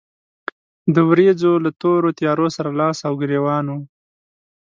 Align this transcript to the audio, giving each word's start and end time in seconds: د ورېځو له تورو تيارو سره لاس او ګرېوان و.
د 0.93 0.95
ورېځو 1.09 1.51
له 1.65 1.71
تورو 1.81 2.09
تيارو 2.19 2.47
سره 2.55 2.69
لاس 2.79 2.97
او 3.07 3.13
ګرېوان 3.21 3.65
و. 3.73 3.77